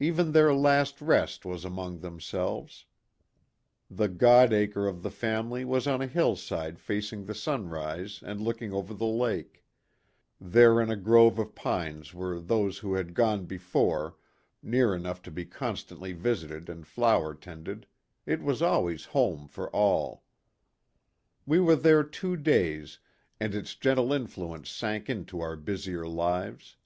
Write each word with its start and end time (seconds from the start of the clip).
Even 0.00 0.32
their 0.32 0.54
last 0.54 0.98
rest 1.02 1.44
was 1.44 1.62
among 1.62 1.98
themselves; 1.98 2.86
8o 3.92 3.96
PLAY 3.96 3.96
AND 3.96 3.98
WORK. 3.98 3.98
the" 3.98 4.14
God's 4.24 4.52
acre" 4.54 4.86
of 4.88 5.02
the 5.02 5.10
family 5.10 5.64
was 5.66 5.86
on 5.86 6.00
a 6.00 6.06
hillside 6.06 6.78
facing 6.78 7.26
the 7.26 7.34
sunrise 7.34 8.22
and 8.24 8.40
looking 8.40 8.72
over 8.72 8.94
the 8.94 9.04
lake; 9.04 9.62
there 10.40 10.80
in 10.80 10.90
a 10.90 10.96
grove 10.96 11.38
of 11.38 11.54
pines 11.54 12.14
were 12.14 12.40
those 12.40 12.78
who 12.78 12.94
had 12.94 13.12
"gone 13.12 13.44
before," 13.44 14.16
near 14.62 14.94
enough 14.94 15.20
to 15.20 15.30
be 15.30 15.44
constantly 15.44 16.14
visited 16.14 16.70
and 16.70 16.86
flower 16.86 17.34
tended 17.34 17.86
it 18.24 18.40
was 18.42 18.62
always 18.62 19.04
home 19.04 19.46
for 19.46 19.68
all. 19.76 20.24
We 21.44 21.60
were 21.60 21.76
there 21.76 22.04
two 22.04 22.38
days 22.38 23.00
and 23.38 23.54
its 23.54 23.74
gentle 23.74 24.08
influ 24.12 24.56
ence 24.56 24.70
sank 24.70 25.10
into 25.10 25.42
our 25.42 25.56
busier 25.56 26.06
lives. 26.08 26.78